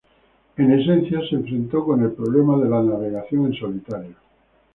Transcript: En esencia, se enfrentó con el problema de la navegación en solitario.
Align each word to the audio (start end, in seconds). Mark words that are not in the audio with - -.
En 0.57 0.71
esencia, 0.79 1.19
se 1.29 1.35
enfrentó 1.35 1.83
con 1.85 2.01
el 2.01 2.13
problema 2.13 2.57
de 2.57 2.67
la 2.67 2.81
navegación 2.81 3.45
en 3.45 3.53
solitario. 3.53 4.15